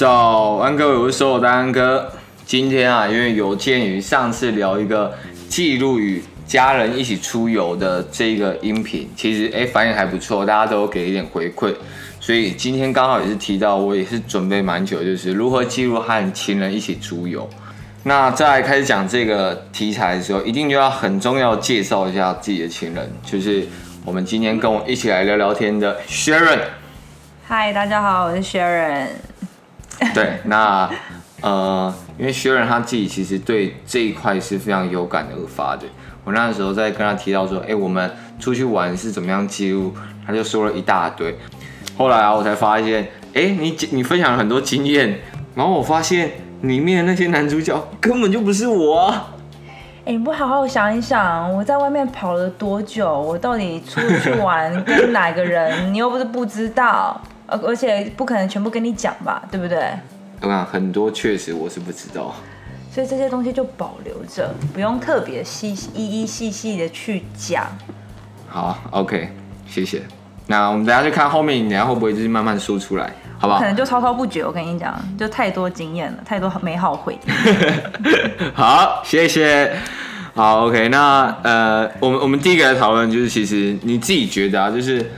[0.00, 2.10] 早安各位，我是所有的安哥。
[2.46, 5.12] 今天啊，因为有鉴于上次聊一个
[5.46, 11.74] 记录与家人一起出游的这个音频，其实哎反应还不错，大家都给一点回馈，
[12.18, 17.46] 所以今天刚好也是提到，我也是准备蛮久，就是如何记录和情人一起出游。
[18.04, 23.66] 那在开始讲这个题材的时候，一定就要很重要介绍一下自己的情人，就是
[24.06, 26.60] 我们今天跟我一起来聊聊天的 Sharon。
[27.46, 29.08] 嗨，大家好，我是 Sharon。
[30.14, 30.88] 对，那
[31.42, 35.82] 呃，因为 Sharon 他自己其实对这一块是非常有感而发的。
[36.24, 39.94] 我那时候在跟他提到说，哎，我们出去玩是怎么样记录，
[40.26, 41.34] 他就说了一大堆。
[41.96, 45.20] 后来啊，我才发现，哎，你你分享了很多经验，
[45.54, 46.30] 然后我发现
[46.62, 49.14] 里面的那些男主角根本就不是我。
[50.06, 53.20] 哎，你不好好想一想，我在外面跑了多久？
[53.20, 55.92] 我到底出去玩跟哪个人？
[55.92, 57.20] 你又不是不知道。
[57.58, 59.78] 而且不可能全部跟你讲吧，对不对？
[60.42, 62.34] 我看很多确实我是不知道，
[62.90, 67.66] 所以这些东西就保留着，不用特别细一一细细的去讲。
[68.48, 69.28] 好，OK，
[69.66, 70.02] 谢谢。
[70.46, 73.60] 那我们等下去看后面，等下会不会就是慢慢说出来，好不好？
[73.60, 74.42] 可能就滔滔不绝。
[74.42, 77.30] 我跟你讲，就太多经验了，太多美好回忆。
[78.54, 79.76] 好，谢谢。
[80.34, 85.10] 好，OK，那呃，我们我们第一个来讨论就是，其实你自己觉得啊，就是。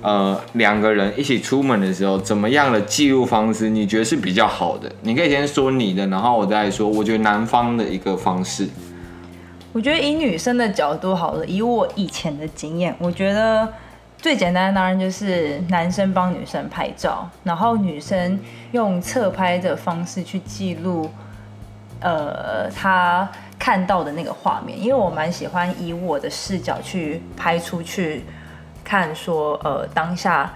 [0.00, 4.88] 呃，两个人一起出门的时候，怎么样的记录方式你觉得是比较好的？
[5.02, 6.88] 你可以先说你的，然后我再说。
[6.88, 8.68] 我觉得男方的一个方式，
[9.72, 13.72] 我觉得以女生的角度好了，以我以前的经验，我觉得
[14.16, 18.38] 最简单的当然就是男生帮女生拍照，然后女生
[18.70, 21.10] 用侧拍的方式去记录，
[21.98, 24.80] 呃，他看到的那个画面。
[24.80, 28.22] 因为我蛮喜欢以我的视角去拍出去。
[28.88, 30.50] 看说，呃，当下，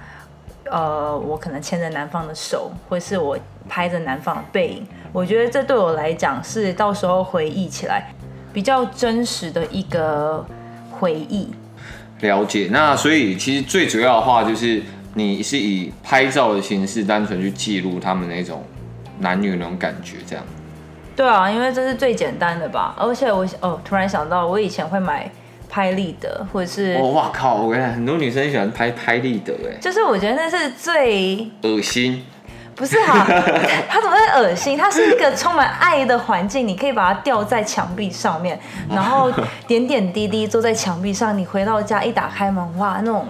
[0.71, 3.39] 呃，我可能牵着男方的手，或是我
[3.69, 8.11] 拍着男方的背影，我觉得这对我来讲是到时候回忆起来
[8.51, 10.43] 比较真实的一个
[10.91, 11.51] 回忆。
[12.21, 14.83] 了解，那所以其实最主要的话就是
[15.13, 18.65] 你是以拍照的形式单纯去记录他们那种
[19.19, 20.43] 男女那种感觉，这样。
[21.15, 25.31] 对啊，因为这是最简单的吧，而且我哦，突然想到，我以前会买。
[25.73, 27.55] 拍立得，或者是我哇、哦、靠！
[27.55, 32.23] 我跟你讲，很多女生喜欢拍拍立得，哎，就是我觉得那是最恶心，
[32.75, 33.25] 不是哈？
[33.89, 34.77] 它怎么会恶心？
[34.77, 38.61] 它是一个充满爱的环境，你可以把它吊在墙壁上面，
[38.91, 39.33] 然后
[39.67, 41.37] 点点滴滴坐在墙壁上。
[41.39, 43.27] 你回到家一打开门，哇，那种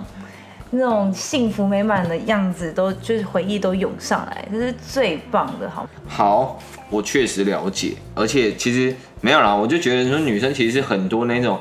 [0.71, 5.89] 那种幸福美满的样子都就是回忆都涌上来，这是最棒的，好。
[6.09, 6.59] 好，
[6.91, 11.57] 我确实了解，而且其实没有啦，我就觉得说女生其实是很多那种。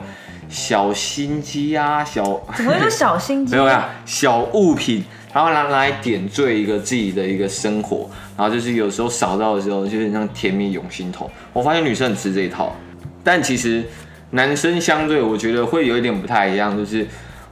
[0.51, 2.23] 小心机啊，小
[2.56, 3.53] 怎么会有小心机？
[3.56, 5.03] 没有呀，小物品，
[5.34, 11.31] 然后拿来点缀一个自己的一个生活，然后就是有时候扫到的时候，就是像甜蜜涌心头。
[11.53, 12.75] 我发现女生很吃这一套，
[13.23, 13.84] 但其实
[14.31, 17.07] 男生相对我觉得会有一点不太一样，就是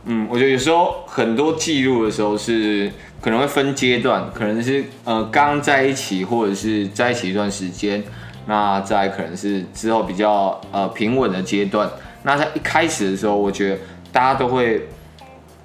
[0.06, 8.04] 嗯，我觉得有时候很多记录的时候是可能会分阶段，可能是呃刚在一起或者是在一起一段时间，
[8.46, 11.90] 那再可能是之后比较呃平稳的阶段。
[12.30, 13.78] 那在一开始的时候，我觉得
[14.12, 14.88] 大家都会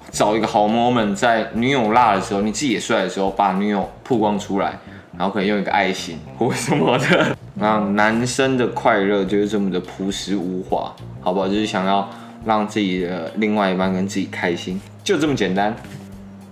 [0.09, 4.79] 找一个好 moment，在女友辣的时候，你自己也帅的时候，把女友曝光出来，
[5.15, 7.37] 然后可以用一个爱心或什么的。
[7.53, 11.47] 那男生的快乐就是这么的朴实无华，好不好？
[11.47, 12.09] 就是想要
[12.43, 15.75] 让自己的另外一半跟自己开心，就这么简单。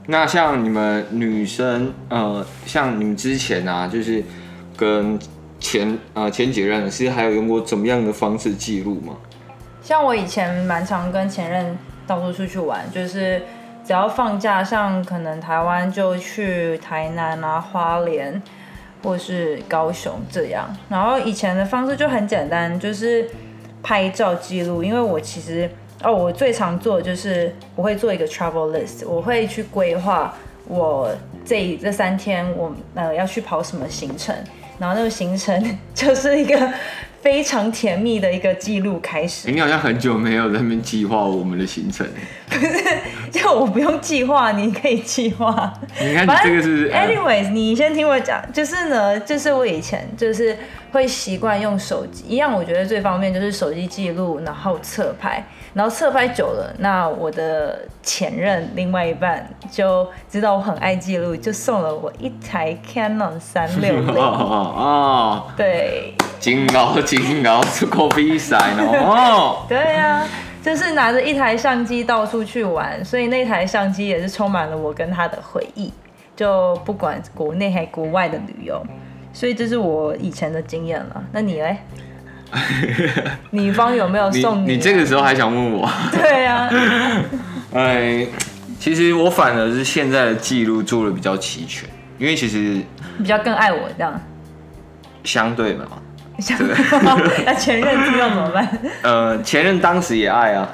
[0.06, 4.24] 那像你们女生，呃，像你们之前啊，就是
[4.78, 5.18] 跟
[5.60, 9.16] 前呃前几任是还有用过怎么样的方式记录吗？
[9.84, 11.78] 像我以前蛮常跟前任
[12.08, 13.42] 到处出去玩，就是
[13.86, 18.42] 只要放假，像可能台湾就去台南啊、花莲
[19.04, 20.74] 或是高雄这样。
[20.88, 23.30] 然后以前的方式就很简单，就是
[23.84, 24.82] 拍照记录。
[24.82, 25.70] 因为我其实
[26.02, 30.34] 哦，我最常做的就是我会做一个 travel list，我会去规划
[30.66, 31.14] 我
[31.46, 34.34] 这这三天我呃要去跑什么行程，
[34.80, 35.62] 然后那个行程
[35.94, 36.74] 就是一个。
[37.24, 39.50] 非常甜蜜的一个记录开始。
[39.50, 42.06] 你好像很久没有在那边计划我们的行程。
[42.50, 42.84] 不是，
[43.32, 45.74] 就我不用计划，你可以计划。
[46.02, 46.92] 你看，你这个是。
[46.92, 50.58] Anyways，你先听我讲，就是呢，就是我以前就是
[50.92, 55.42] 会习惯用手机，一样，我觉得最方便就是手机记录，然后侧拍。
[55.74, 64.08] 然后侧拍久了，那我的前任另外一半就知道我很爱记录，就送了我一台 Canon 三六零。
[64.14, 66.14] 哦，对。
[66.44, 69.64] 金高金高出国比赛哦。
[69.70, 70.28] 对呀、啊，
[70.62, 75.90] 就是拿着一台相机到处去玩，所以那台相机也是充满了我跟他的回忆。
[76.36, 78.86] 就不管国内还国外的旅游，
[79.32, 81.24] 所以这是我以前的经验了。
[81.32, 81.78] 那你嘞？
[83.52, 84.72] 女方有没有送你？
[84.72, 85.90] 你，你这个时候还想问我？
[86.12, 86.70] 对啊。
[87.74, 88.28] 哎，
[88.78, 91.88] 其实我反而是现在的记录做的比较齐全，
[92.18, 92.82] 因为其实
[93.18, 94.20] 比较更爱我这样。
[95.24, 95.86] 相对嘛。
[96.40, 96.76] 相对。
[97.46, 98.68] 那前任知道怎么办？
[99.04, 100.70] 呃，前任当时也爱啊，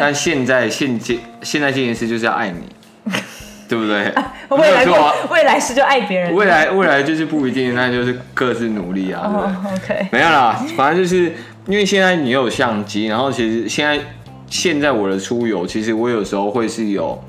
[0.00, 3.12] 但现在现阶现在这件事就是要爱你。
[3.68, 4.06] 对不对？
[4.12, 4.86] 啊、未来
[5.30, 6.34] 未来是就爱别人。
[6.34, 9.20] 未来未来就是不一定，那就是各自努力啊。
[9.24, 10.08] Oh, OK。
[10.10, 11.34] 没有啦，反正就是
[11.66, 14.00] 因为现在你有相机，然后其实现在
[14.48, 17.22] 现在我的出游，其实我有时候会是有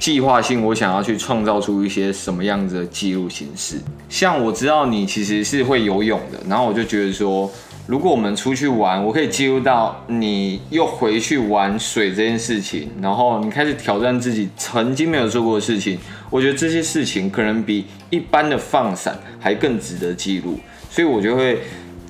[0.00, 3.76] 计划性，我想要去创造出一些什么样子的记录形式。
[4.08, 7.48] 像我知道你其实是会游泳的，然后我就觉得说。
[7.86, 15.98] 如果我们出去玩，我可以记录到你又回去玩水这件事情，然后你开始挑战自己曾经没有做过的事情。
[16.28, 20.56] 我觉得这些事情可能比一般的放闪还更值得记录，
[20.88, 21.58] 所以我就会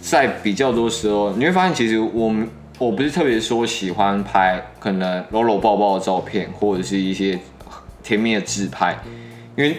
[0.02, 2.46] 在比较多时候，你会发现其实我们
[2.76, 7.38] 我不是特别说喜欢拍可能搂搂抱抱的照片，或者是一些
[8.10, 8.98] 甜蜜的自拍，
[9.56, 9.76] 因为。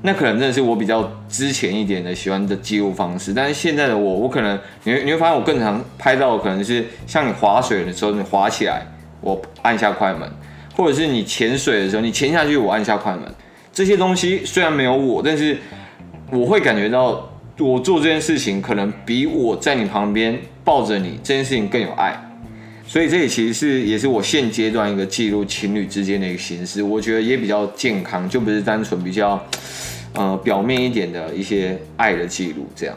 [0.00, 8.86] 那可能真的是我比较之前一点的喜欢的记录方式，但是现在的我，我可能你会你会发现我更常拍到的可能是像你划水的时候，你划起来，
[9.20, 10.30] 我按下快门，
[10.76, 13.22] 或者是你潜水的时候，你潜下去，我按下快门。
[13.72, 15.58] 这些东西虽然没有我，但是
[16.30, 17.28] 我会感觉到
[17.58, 22.16] 我做这件事情可能比我在你旁边抱着你这件事情更有爱。
[22.88, 29.38] 所以这也其实是也是我现阶段一个记录情侣之间的一个形式，我觉得也比较健康，就不是单纯比较，
[30.14, 32.96] 呃，表面一点的一些爱的记录这样。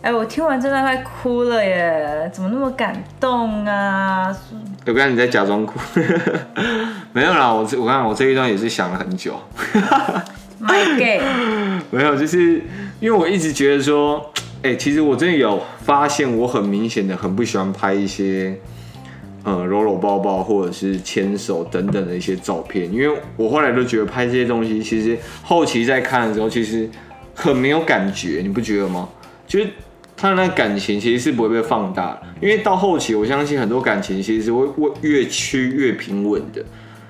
[0.00, 4.36] 哎，我听完真的快哭了耶，怎么那么感动啊？
[4.84, 5.78] 有刚才你在假装哭，
[7.14, 9.40] 没有啦，我这我刚刚我这一段也是想了很久。
[10.60, 11.20] My gay，
[11.92, 12.60] 没有，就是
[12.98, 14.28] 因为我一直觉得说。
[14.64, 18.56] 哎、欸，其实我真的有发现，我很明显的很不喜欢拍一些，
[19.44, 26.88] 呃，搂搂抱抱或者是牵手等等的一些照片，因为我后来都觉得拍这些东西，其实后期在看的时候，其实
[27.34, 29.08] 很没有感觉，你不觉得吗？
[29.46, 29.68] 就是
[30.16, 34.64] 他的那感情其实是不会被放大，因为到后期，我相信很多感情其实是会
[35.00, 36.64] 越趋越平稳的，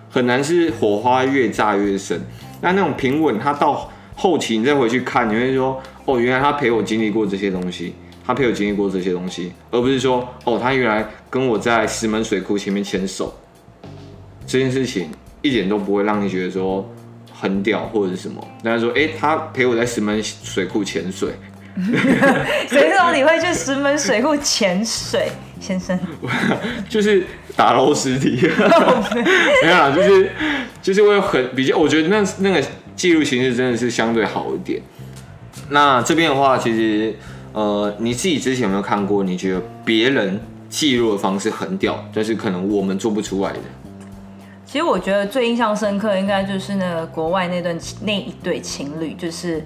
[0.08, 2.18] 很难是火花越炸越深。
[2.62, 3.90] 那那种平稳，它到
[4.22, 5.82] 后期你再回去看，你会说。
[6.04, 13.32] 哦，原来他陪我经历过这些东西，他陪我经历过这些东西，而不是说，哦，他原来跟我在石门水库前面牵手，
[14.46, 15.10] 这件事情
[15.42, 16.88] 一点都不会让你觉得说
[17.32, 18.44] 很屌或者是什么。
[18.64, 21.30] 但是说，哎、欸，他陪我在石门水库潜水，
[22.68, 25.28] 谁知道你会去石门水库潜水，
[25.60, 25.96] 先生？
[26.90, 28.40] 就是打捞尸体，
[29.62, 30.32] 没有啦，就是
[30.82, 32.60] 就是会很比较，我觉得那那个
[32.94, 34.80] 记录形式真的是相对好一点。
[35.70, 37.14] 那这边的话，其实，
[37.52, 39.24] 呃，你自己之前有没有看过？
[39.24, 43.58] 你觉得别人记录的方式很屌，但是可能我们做不出来的。
[44.64, 49.62] 其实我觉得最印象深刻，应该就是那个国外那段那一对情侣，就是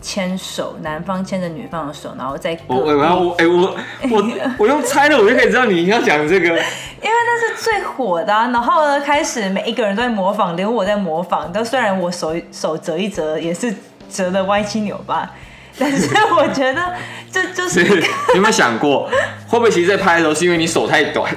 [0.00, 3.76] 牵手，男方牵着女方的手，然后再我我我哎我
[4.10, 4.24] 我
[4.58, 6.58] 我用猜的，我就可以知道你要讲这个， 因为
[7.02, 8.50] 那是最火的啊。
[8.52, 11.50] 然后呢，开始每一个人都在模仿，连我在模仿。
[11.52, 13.74] 但虽然我手手折一折，也是
[14.10, 15.30] 折的歪七扭八。
[15.78, 16.92] 但是我觉得
[17.32, 17.82] 这就是，
[18.34, 19.08] 有没有想过，
[19.46, 21.32] 会不会其实，在拍的时候是因为你手太短，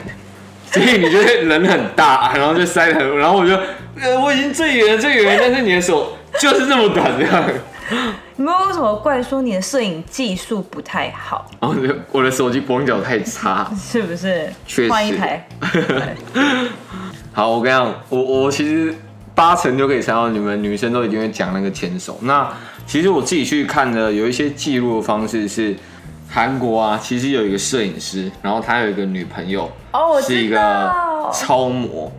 [0.69, 3.55] 所以你觉得人很大，然后就塞得很，然后我就，
[4.01, 7.43] 呃，我已经最远了，最远了，但是你的手就是这么短，这样。
[8.35, 11.45] 你们为什么怪说你的摄影技术不太好？
[11.59, 11.75] 哦，
[12.11, 14.51] 我的手机广角太差， 是不是？
[14.65, 14.89] 确实。
[14.89, 15.47] 换一台。
[17.33, 18.95] 好，我跟你讲，我我其实
[19.35, 22.17] 八成就可以猜到，你们女生都一定会讲那个牵手。
[22.21, 22.47] 那
[22.85, 25.75] 其实我自己去看的有一些记录的方式是，
[26.29, 30.91] 韩国啊，其实有一个摄影师，然后他有一个女朋友，哦，是一个
[31.33, 32.11] 超模。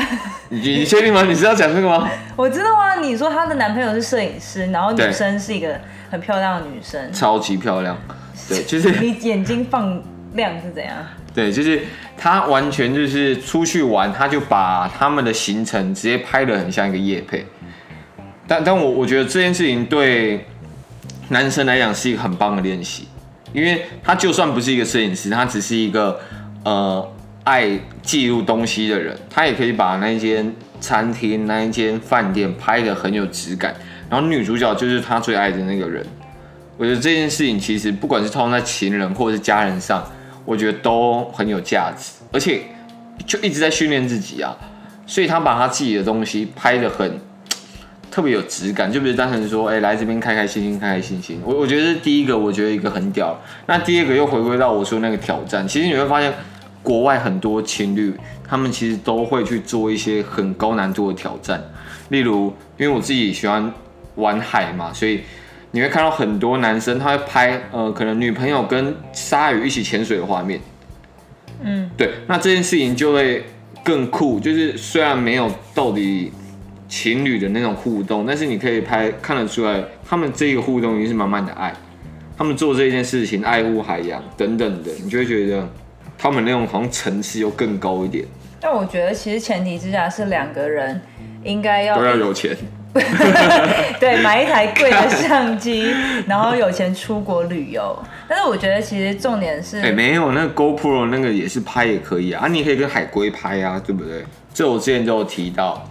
[0.50, 1.22] 你你确定吗？
[1.24, 2.08] 你是要讲这个吗？
[2.36, 7.96] 我知道啊，你说她的男朋友是摄影师，然后女生是一个很漂亮的女生，超级漂亮。
[8.48, 10.02] 对，就是你眼睛放
[10.34, 10.94] 亮是怎样？
[11.34, 11.82] 对，就是
[12.16, 17.44] 他完全就是出去玩，他就把他们的行程直接拍得很像一个夜配。
[18.46, 20.46] 但但我我觉得这件事情对
[21.30, 23.08] 男生来讲是一个很棒的练习，
[23.52, 26.20] 因为他就算不是一个摄影师，他只是一个
[26.64, 27.06] 呃
[27.46, 33.72] 爱记录东西的人，他也可以把那间餐厅、那一间饭店拍得很有质感。
[34.10, 36.04] 然后女主角就是他最爱的那个人，
[36.76, 40.04] 我觉得这件事情其实不管是套用在情人或者是家人上，
[40.44, 42.62] 我觉得都很有价值，而且
[43.24, 44.56] 就一直在训练自己啊，
[45.06, 47.18] 所以他把他自己的东西拍得很。
[48.08, 51.38] 特别有质感，就比如单纯说，哎、来这边开开心心，开开心心。
[51.44, 53.38] 我我觉得是第一个，我觉得一个很屌。
[53.66, 56.32] 那第二个又回归到我说那个挑战，其实你会发现，
[56.86, 58.14] 国外很多情侣，
[58.46, 61.60] 他们其实都会去做一些很高难度的挑战。
[62.10, 63.72] 例如，因为我自己喜欢
[64.14, 65.22] 玩海嘛，所以
[65.72, 70.60] 你会看到很多男生他会拍，呃，可能女朋友跟鲨鱼一起潜水的画面。
[71.64, 73.44] 嗯，对，那这件事情就会
[73.82, 76.30] 更酷，就是虽然没有到底
[76.88, 81.74] 情侣的那种互动，但是你可以拍看得出来，他们这个互动已经是满满的爱，
[82.38, 85.68] 他们做这件事情爱护海洋等等的，你就会觉得
[86.18, 88.24] 他们那种好像层次又更高一点。
[88.60, 91.00] 但我觉得其实前提之下是两个人
[91.44, 92.56] 应该要都要有钱。
[94.00, 95.92] 对，买一台贵的相机，
[96.26, 97.94] 然后有钱出国旅游。
[98.26, 104.24] 但是我觉得其实重点是，哎、欸，没有那个 GoPro 那个也是拍也可以啊，啊，你可以跟海龟拍啊，对不对？
[104.54, 105.86] 这我之前都有提到。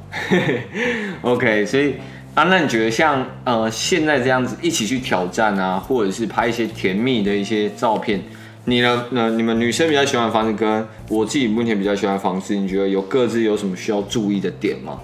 [1.21, 1.97] OK，所以
[2.33, 8.19] 啊，那你觉得像呃现在这样子一起去挑战啊，或者是拍一些甜蜜的一些照片，
[8.65, 9.05] 你呢？
[9.11, 14.99] 那你们女生比较喜欢的方式，跟我自己目前比较喜欢的方式，你觉得有各自有什么需要注意的点吗？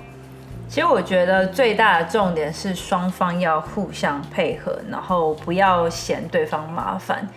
[0.67, 7.27] 其实我觉得最大的重点是双方要互相配合，然后不要嫌对方麻烦。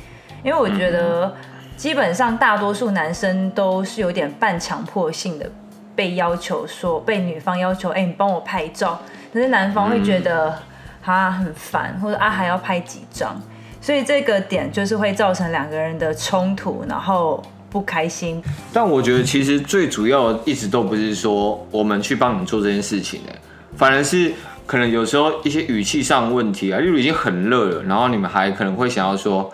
[0.43, 1.35] 因为我觉得
[1.77, 5.51] 基本上大多数男生都是有点半强迫性的
[5.95, 9.01] 被要求说，被女方要求，哎，你帮我拍照。
[9.33, 10.57] 可是男方会觉得
[11.03, 13.39] 他很烦，或者啊还要拍几张，
[13.85, 17.45] 所以这个点就是会造成两个人的冲突，然后。
[17.75, 18.41] 不开心，
[18.73, 23.33] 但我觉得其实最主要一直都不是说我们去帮你做这件事情的，
[23.77, 24.33] 反而是
[24.65, 29.53] 可能有时候一些语气上问题啊，例如已经很热了，然后你们还可能会想要说，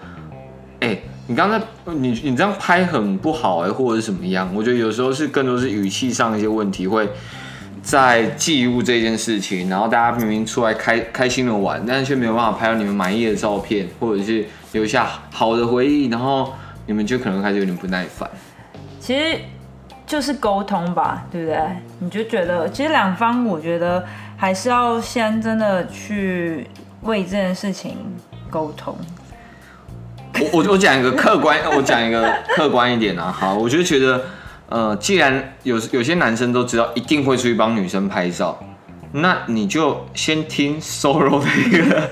[0.81, 4.55] 哎，你刚才你你这样拍很不好哎，或者是什么样？
[4.55, 7.09] 我觉得有时候是更多是语气上一些问题会
[7.83, 16.53] 在记录这件事情，然后大家明明出来开开心的玩，但是却没有办法拍到你们满意的照片，或者是留下好的回忆，然后。
[16.87, 18.29] 你们就可能开始有点不耐烦，
[18.99, 19.39] 其实
[20.05, 21.61] 就是沟通吧，对不对？
[22.01, 24.05] 你就觉得，其实两方，我觉得
[24.37, 26.67] 还是要先真的去
[27.03, 27.97] 为这件事情
[28.49, 28.97] 沟通。
[30.35, 34.21] 我我我讲一个客观， 我讲一个客观一点啊，好，我就觉得，
[34.71, 38.59] 呃，既然有有些男生都知道一定会出去帮女生拍照。
[39.13, 42.09] 那你就先听 Solo 的一个，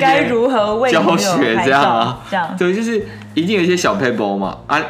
[0.00, 2.20] 该如何为教学这样啊？
[2.30, 4.80] 这样对，就是一定有一些小撇步嘛啊！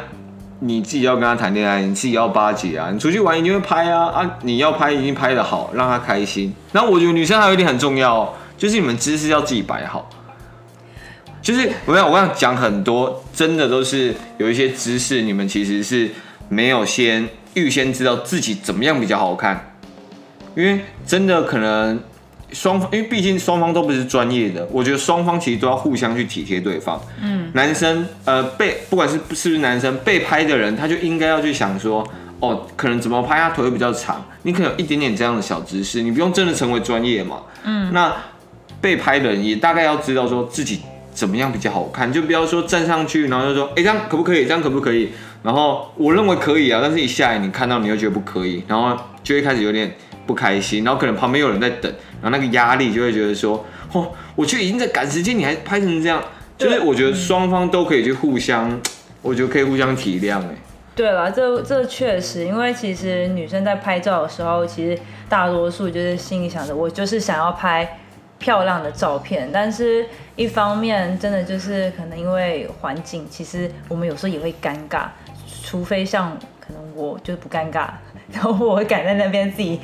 [0.59, 2.89] 你自己要跟他谈恋爱，你自己要巴结啊！
[2.93, 4.37] 你出去玩一定会拍啊啊！
[4.43, 6.55] 你要拍一定拍的好，让他开心。
[6.71, 10.09] 然后我觉得女生还有一点很重要，就是你们姿势要自己摆好。
[11.47, 16.11] 就是我跟我跟你讲很多，真的都是有一些知识，你们其实是
[16.49, 19.77] 没有先预先知道自己怎么样比较好看。
[20.57, 21.97] 因为真的可能
[22.51, 27.01] 双方，因为毕竟双方都不是专业的，我觉得双方其实都要互相去体贴对方。
[27.21, 32.05] 嗯，男生呃被不管是是不是男生被拍的人，他就应该要去想说，
[32.41, 37.37] 哦，可能怎么拍他腿会比较长，你可能有一点点这样的小知识，你不用真的成为专业嘛。
[37.63, 38.13] 嗯，那
[38.81, 40.81] 被拍的人也大概要知道说自己
[41.17, 44.45] 怎么样比较好看，就不要说站上去然后就说，哎，这样可不可以？
[44.45, 45.09] 这样可不可以？
[45.41, 49.91] 然后我认为可以啊，但是一下来你看到你又觉得不可以，然后就会开始有点。
[50.27, 51.89] 不开心，然后可能旁边有人在等，
[52.21, 56.21] 然后那个压力就会觉得说，哦，我就已经在赶时间，你还拍成这样，
[56.57, 58.77] 就是我觉得双方都可以去互相，
[59.21, 60.49] 我觉得可以互相体谅哎。
[60.97, 67.99] 对了，这这确实，因为其实女生在拍照的时候，其实大多数就是心里想着，我就是想要拍
[68.39, 75.05] 漂亮的照片，但是一方面真的就是可能因为环境，其实我们有时候也会尴尬，
[75.63, 77.87] 除非像可能我就不尴尬。
[78.29, 79.79] 然后我会赶在那边自己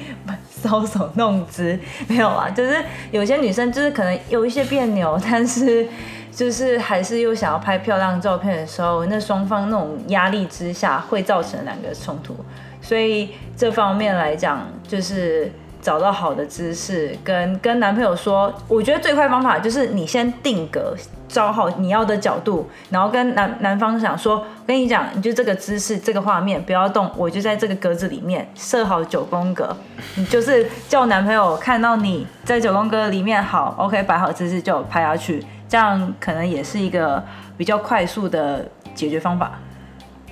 [0.61, 1.79] 搔首弄姿，
[2.09, 2.75] 没有啊，就是
[3.09, 5.87] 有些女生就是可能有一些别扭，但是
[6.29, 12.35] 就是还是又想要拍漂亮照片的时候，那双方那种压力之下会造成两个冲突，
[12.81, 15.49] 所以这方面来讲就是。
[15.83, 20.95] 找到好的姿势，跟跟男朋友说，我觉得最快方法就是你先定格，
[21.27, 29.75] 找好你要的角度，然后跟男男方想说，我跟你讲，你就这个姿势，这个画面不要动，我就在这个格子里面设好九宫格，
[30.15, 37.21] 你就是叫男朋友看到你在九宫格里面好，OK，摆好姿势就拍下去，这样可能也是一个
[37.57, 39.59] 比较快速的解决方法，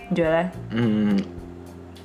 [0.07, 0.49] 你觉得？
[0.69, 1.19] 嗯。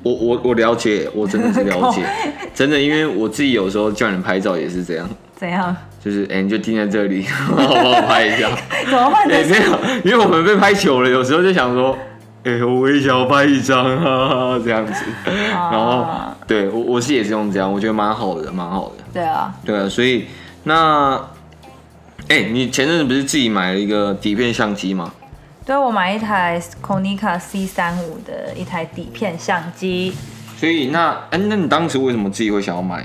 [0.03, 2.05] 我我我了解，我真的是了解，
[2.55, 5.09] 真的，因为我自己有时候叫人拍照也是这样。
[5.35, 5.75] 怎样？
[6.03, 8.49] 就是哎、欸，你就定在这里， 好不好拍一下？
[8.89, 9.29] 怎么办？
[9.29, 11.99] 哎、欸，没有，因为我们被拍久了，有时候就想说，
[12.45, 15.05] 哎、我也想要拍一张啊，这样子。
[15.25, 16.07] 然后，
[16.47, 19.05] 对我我是也是用这样，我觉得蛮好的，蛮好的。
[19.13, 20.27] 对啊，对啊，所以
[20.63, 21.21] 那，
[22.29, 25.13] 哎、欸，你前阵子不是自己买了一个底片相机吗？
[25.67, 30.15] 对，我买一台 Konica C 三五的一台底片相机。
[30.57, 33.05] 所以那，哎、欸，那你当时为什么自己会想要买？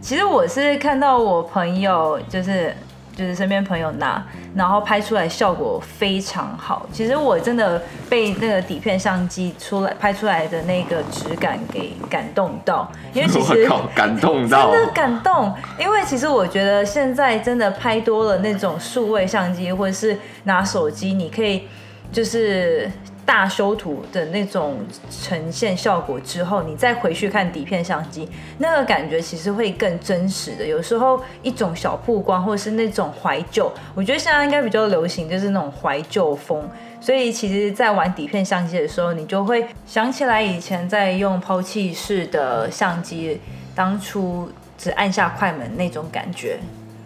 [0.00, 2.74] 其实我是看到我朋友就是。
[3.18, 4.24] 就是身边朋友拿，
[4.54, 6.88] 然后拍出来效果非常好。
[6.92, 15.52] 其实我真的被那个底片相机出来拍出来的那个质感给感动到，因为其实 感动到，真的感动。
[15.80, 21.66] 因为其实我觉得现在真的拍多了那种数位相机，或者是拿手机，你可以
[22.12, 22.90] 就是。
[23.28, 24.78] 大修图的那种
[25.10, 30.66] 呈现效果之后，你再回去看底片相机，那个感觉其实会更真实的。
[30.66, 36.66] 有时候一种小曝光，或是那种怀旧，我觉得现在应该比较流行，就是那种怀旧风。
[37.02, 43.38] 所以其实，在玩底片相机的时候，你就会想起来以前在用抛弃式的相机，
[43.74, 46.58] 当初只按下快门那种感觉。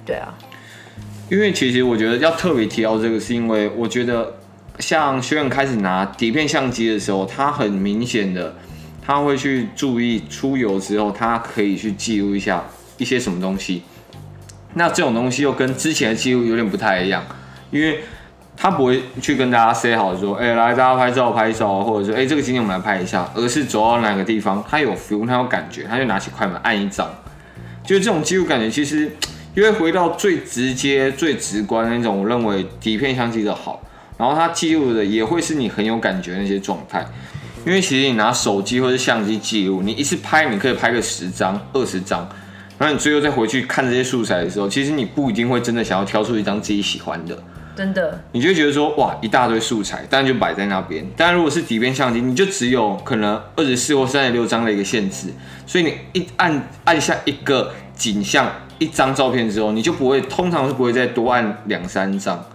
[0.06, 0.32] 对啊，
[1.28, 4.34] 因为其实我觉得要特别提到这个，是因为我觉得。
[4.82, 8.56] 像学员开始拿底片相机的时候，他很明显的，
[9.00, 12.64] 他会去注意出游之后，他可以去记录一下
[12.98, 13.82] 一些什么东西。
[14.74, 17.22] 那这种东西又跟之前的记录有点不太一样，
[17.70, 18.00] 因为
[18.56, 27.08] 他不会去跟大家 say 好说，哎、来大家拍照拍照，或者说，哎、这个景点我们来拍一下，而是走到哪个地方，他有 feel，他有感觉，他就拿起快门按一张，
[27.84, 29.12] 就是这种记录感觉，其实
[29.54, 33.80] 因为回到最直接、最直观的那种，我认为底片相机的好。
[34.22, 37.04] 然后它记录的也会是你很有感觉的那些状态，
[37.66, 42.28] 因为其实你拿手机或者相机记录，你一次拍你可以拍个十张、二十张，
[42.78, 47.36] 然后你最后再回去看这些素材的时候，其实你不一定会真的想要挑出一张自己喜欢的，
[47.74, 51.04] 真的，你就觉得说哇一大堆素材，但就摆在那边。
[51.16, 55.30] 但如果是底片相机，你就只有可能二十四或三十六张的一个限制，
[55.66, 58.48] 所以你一按按下一个景象
[58.78, 62.46] 一张照片之后，你就不会通常是不会再多按两三张。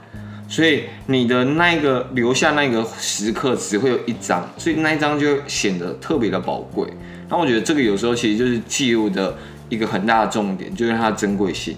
[0.47, 6.87] 所以你的那个留下那个时刻只会有一张，所以那一张就显得特别的宝贵。
[7.29, 11.75] 那我觉得这个有时候其实就是记录的一个很大的重点，就是它的珍贵性。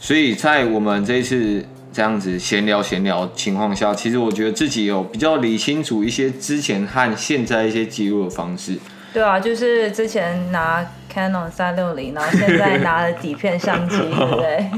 [0.00, 8.78] 所以在我们这一次这样子闲聊闲聊情况下，其实我觉得自己有比较理清楚一些之前和现在一些记录的方式。
[9.18, 14.70] 对啊，就是之前拿 Canon 三六零，然后现在拿了底片相机，对不对？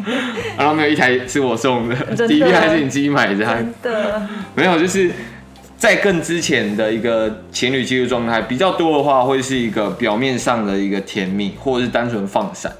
[0.56, 3.44] 然 后没有一台是我送的，的底片还是你自己买的？
[3.44, 5.10] 真的没有，就是
[5.76, 12.72] 在更之前的一个情侣记录状态比较多的话，会是一个表面上的一个甜蜜，或者是单纯放闪。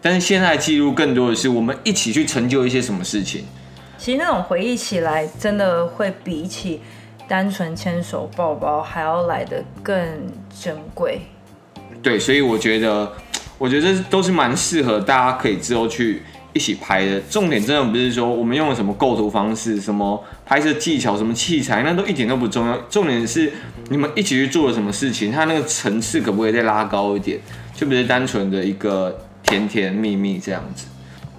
[0.00, 3.44] 但是现在记录更多的是我们一起去成就一些什么事情。
[3.98, 6.80] 其实那种回忆起来，真的会比起。
[7.28, 9.94] 单纯牵手抱抱还要来的更
[10.58, 11.20] 珍贵，
[12.02, 13.12] 对，所以我觉得，
[13.58, 16.22] 我觉得这都是蛮适合大家可以之后去
[16.54, 17.20] 一起拍的。
[17.28, 22.74] 重点真的不是说我们用了什么构图方式、什么拍摄技巧、什么器材，那都一点都不重要。
[22.88, 23.52] 重点是
[23.90, 27.38] 你们一起去做了什么事情，它那个层次可不可以再拉高一点？
[27.74, 30.86] 就不是单纯的一个甜甜蜜蜜这样子。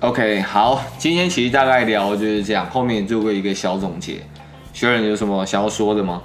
[0.01, 4.21] OK，好，今天其实大概聊就是这样，后面也做过一个小总结。
[4.79, 6.21] 学人有什么想要说的吗？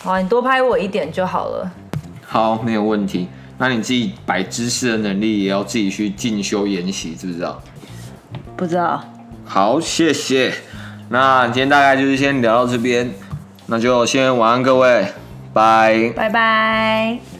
[0.00, 1.70] 好，你多拍我一点就好了。
[2.26, 3.28] 好，没有问题。
[3.58, 7.62] 那你自己摆姿势的能力也要自己去进修研习，知不知道？
[8.56, 9.04] 不知道。
[9.44, 10.52] 好，谢谢。
[11.10, 13.08] 那今天大概就是先聊到这边，
[13.66, 15.06] 那就先晚安各位，
[15.52, 16.12] 拜。
[16.16, 17.31] 拜拜。